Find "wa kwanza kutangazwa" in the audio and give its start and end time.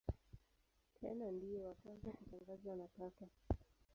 1.67-2.73